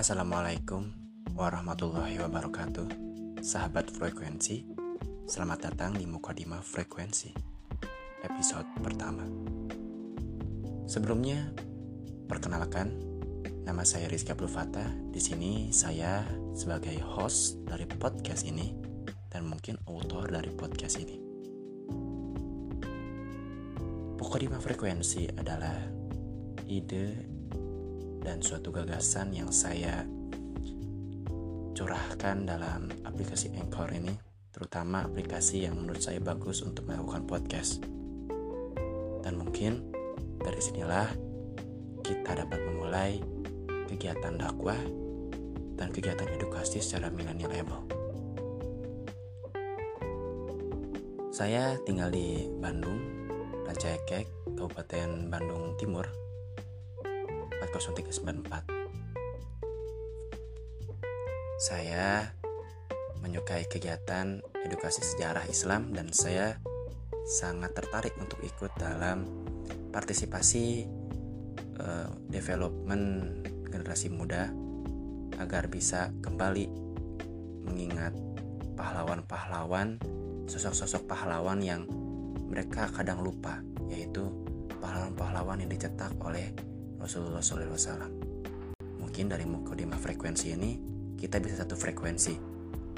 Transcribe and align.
Assalamualaikum 0.00 0.88
warahmatullahi 1.36 2.16
wabarakatuh. 2.24 2.88
Sahabat 3.44 3.92
frekuensi 3.92 4.64
Selamat 5.28 5.68
datang 5.68 5.92
di 5.92 6.08
Mukodima 6.08 6.64
Frekuensi 6.64 7.28
Episode 8.24 8.64
pertama. 8.80 9.28
Sebelumnya 10.88 11.52
Perkenalkan 12.32 12.96
Nama 13.68 13.84
saya 13.84 14.08
Rizky 14.08 14.32
Abdul 14.32 14.48
Fatah 14.48 14.88
Di 14.88 15.20
sini 15.20 15.68
saya 15.68 16.24
sebagai 16.56 16.96
host 17.04 17.60
dari 17.68 17.84
podcast 17.84 18.48
ini 18.48 18.72
Dan 19.28 19.52
mungkin 19.52 19.76
author 19.84 20.24
dari 20.32 20.48
podcast 20.48 20.96
ini. 20.96 21.20
Mukodima 24.16 24.64
Frekuensi 24.64 25.28
adalah 25.36 25.76
ide 26.64 27.36
dan 28.20 28.44
suatu 28.44 28.70
gagasan 28.70 29.32
yang 29.32 29.48
saya 29.48 30.04
curahkan 31.72 32.44
dalam 32.44 32.92
aplikasi 33.08 33.56
Anchor 33.56 33.88
ini, 33.96 34.12
terutama 34.52 35.08
aplikasi 35.08 35.64
yang 35.64 35.80
menurut 35.80 36.04
saya 36.04 36.20
bagus 36.20 36.60
untuk 36.60 36.84
melakukan 36.84 37.24
podcast. 37.24 37.80
Dan 39.24 39.40
mungkin 39.40 39.88
dari 40.40 40.60
sinilah 40.60 41.08
kita 42.04 42.44
dapat 42.44 42.60
memulai 42.68 43.20
kegiatan 43.88 44.36
dakwah 44.36 44.78
dan 45.80 45.88
kegiatan 45.88 46.28
edukasi 46.36 46.84
secara 46.84 47.08
milenial 47.08 47.48
Saya 51.32 51.80
tinggal 51.88 52.12
di 52.12 52.44
Bandung, 52.60 53.00
Rancaekek, 53.64 54.28
Kabupaten 54.60 55.32
Bandung 55.32 55.72
Timur, 55.80 56.04
40394. 57.72 58.66
Saya 61.60 62.32
menyukai 63.20 63.68
kegiatan 63.68 64.40
edukasi 64.64 65.04
sejarah 65.04 65.44
Islam 65.46 65.92
dan 65.92 66.08
saya 66.10 66.56
sangat 67.28 67.76
tertarik 67.76 68.16
untuk 68.16 68.40
ikut 68.40 68.72
dalam 68.80 69.28
partisipasi 69.92 70.88
uh, 71.78 72.08
development 72.32 73.44
generasi 73.68 74.08
muda 74.08 74.50
agar 75.36 75.68
bisa 75.68 76.12
kembali 76.24 76.66
mengingat 77.64 78.12
pahlawan-pahlawan, 78.74 80.00
sosok-sosok 80.48 81.04
pahlawan 81.06 81.60
yang 81.60 81.84
mereka 82.50 82.88
kadang 82.90 83.20
lupa, 83.20 83.60
yaitu 83.92 84.26
pahlawan-pahlawan 84.80 85.60
yang 85.62 85.70
dicetak 85.70 86.16
oleh 86.24 86.50
Rasulullah 87.00 87.40
SAW. 87.40 88.12
Mungkin 89.00 89.32
dari 89.32 89.48
mukodima 89.48 89.96
frekuensi 89.96 90.52
ini 90.52 90.70
kita 91.16 91.40
bisa 91.40 91.64
satu 91.64 91.72
frekuensi, 91.74 92.36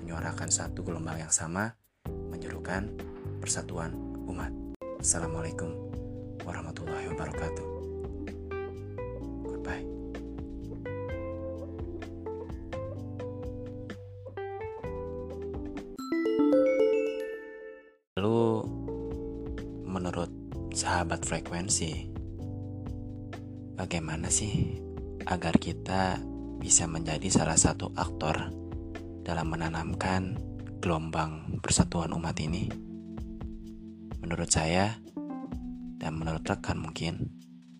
menyuarakan 0.00 0.48
satu 0.48 0.86
gelombang 0.86 1.18
yang 1.18 1.34
sama, 1.34 1.74
menyerukan 2.06 2.94
persatuan 3.42 3.90
umat. 4.30 4.54
Assalamualaikum 5.02 5.74
warahmatullahi 6.46 7.10
wabarakatuh. 7.10 7.66
Lalu 18.18 18.66
menurut 19.86 20.30
sahabat 20.74 21.22
frekuensi 21.22 22.17
Bagaimana 23.78 24.26
sih 24.26 24.74
agar 25.22 25.54
kita 25.54 26.18
bisa 26.58 26.90
menjadi 26.90 27.30
salah 27.30 27.54
satu 27.54 27.94
aktor 27.94 28.50
dalam 29.22 29.54
menanamkan 29.54 30.34
gelombang 30.82 31.62
persatuan 31.62 32.10
umat 32.10 32.34
ini? 32.42 32.66
Menurut 34.18 34.50
saya 34.50 34.98
dan 35.94 36.18
menurut 36.18 36.42
rekan 36.42 36.74
mungkin 36.82 37.30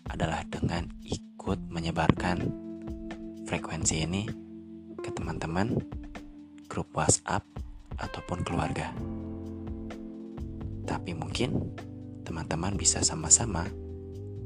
adalah 0.06 0.46
dengan 0.46 0.86
ikut 1.02 1.66
menyebarkan 1.66 2.46
frekuensi 3.50 3.98
ini 3.98 4.22
ke 5.02 5.10
teman-teman, 5.10 5.82
grup 6.70 6.94
WhatsApp, 6.94 7.42
ataupun 7.98 8.46
keluarga. 8.46 8.94
Tapi 10.86 11.10
mungkin 11.18 11.74
teman-teman 12.22 12.78
bisa 12.78 13.02
sama-sama 13.02 13.66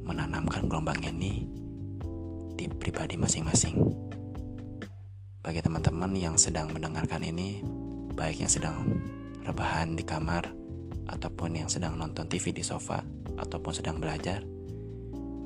menanamkan 0.03 0.67
gelombang 0.67 0.99
ini 1.07 1.47
di 2.59 2.67
pribadi 2.69 3.19
masing-masing. 3.19 3.79
Bagi 5.43 5.59
teman-teman 5.59 6.15
yang 6.15 6.39
sedang 6.39 6.71
mendengarkan 6.71 7.23
ini, 7.27 7.63
baik 8.15 8.47
yang 8.47 8.53
sedang 8.53 9.03
rebahan 9.43 9.99
di 9.99 10.07
kamar, 10.07 10.55
ataupun 11.11 11.59
yang 11.59 11.69
sedang 11.71 11.99
nonton 11.99 12.31
TV 12.31 12.55
di 12.55 12.63
sofa, 12.63 13.03
ataupun 13.39 13.75
sedang 13.75 13.99
belajar, 13.99 14.47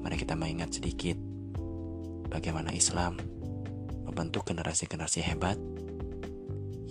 mari 0.04 0.16
kita 0.20 0.36
mengingat 0.36 0.76
sedikit 0.76 1.16
bagaimana 2.28 2.76
Islam 2.76 3.16
membentuk 4.04 4.44
generasi-generasi 4.48 5.24
hebat 5.24 5.56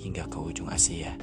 hingga 0.02 0.26
ke 0.26 0.38
ujung 0.42 0.70
Asia. 0.74 1.14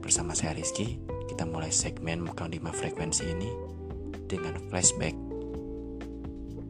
Bersama 0.00 0.34
saya 0.34 0.54
Rizky, 0.54 0.98
kita 1.26 1.46
mulai 1.46 1.70
segmen 1.70 2.22
Muka 2.22 2.46
5 2.46 2.58
Frekuensi 2.74 3.24
ini 3.30 3.79
dengan 4.30 4.54
flashback 4.70 5.18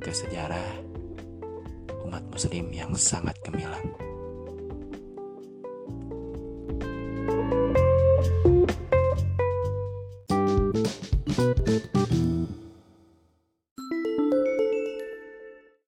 ke 0.00 0.08
sejarah 0.08 0.80
umat 2.08 2.24
muslim 2.32 2.72
yang 2.72 2.96
sangat 2.96 3.36
gemilang. 3.44 3.84